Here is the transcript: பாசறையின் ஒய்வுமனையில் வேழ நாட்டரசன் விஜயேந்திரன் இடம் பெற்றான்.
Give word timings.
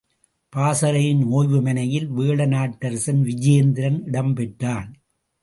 பாசறையின் 0.53 1.21
ஒய்வுமனையில் 1.31 2.07
வேழ 2.11 2.47
நாட்டரசன் 2.47 3.21
விஜயேந்திரன் 3.21 3.99
இடம் 4.05 4.33
பெற்றான். 4.33 4.89